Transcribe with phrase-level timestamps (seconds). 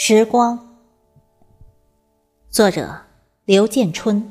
[0.00, 0.56] 时光，
[2.48, 2.88] 作者
[3.46, 4.30] 刘建春，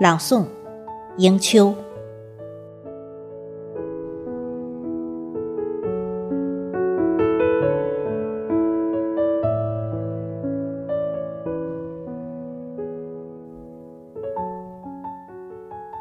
[0.00, 0.44] 朗诵
[1.16, 1.72] 迎秋。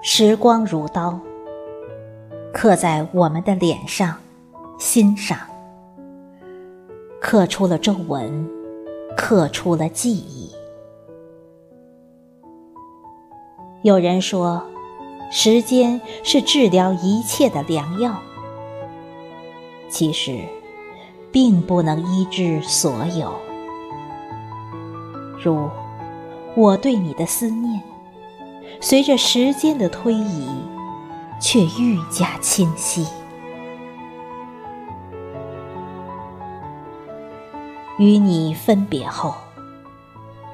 [0.01, 1.19] 时光如刀，
[2.51, 4.17] 刻在我们的脸上、
[4.79, 5.37] 心上。
[7.21, 8.49] 刻出了皱纹，
[9.15, 10.49] 刻出了记忆。
[13.83, 14.63] 有人说，
[15.31, 18.19] 时间是治疗一切的良药。
[19.87, 20.39] 其实，
[21.31, 23.31] 并不能医治所有。
[25.39, 25.69] 如
[26.55, 27.83] 我对你的思念，
[28.81, 30.47] 随着时间的推移，
[31.39, 33.05] 却愈加清晰。
[38.01, 39.31] 与你分别后，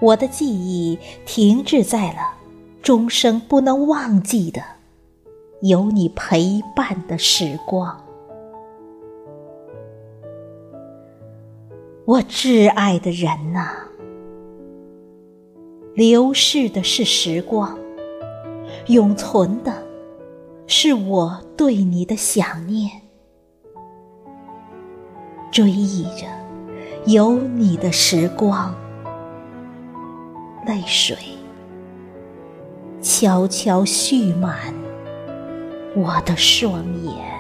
[0.02, 2.34] 我的记忆停滞在了
[2.82, 4.62] 终生不能忘记的
[5.62, 8.04] 有你陪伴的时光。
[12.04, 13.70] 我挚爱的人呐，
[15.96, 17.80] 流逝的是时光，
[18.88, 19.72] 永存的
[20.68, 22.92] 是我对你的想念，
[25.50, 26.37] 追忆着。
[27.06, 28.76] 有你的时光，
[30.66, 31.16] 泪水
[33.02, 34.74] 悄悄蓄满
[35.96, 37.37] 我的双眼。